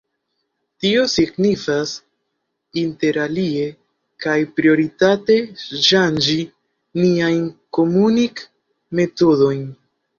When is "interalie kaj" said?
2.85-4.35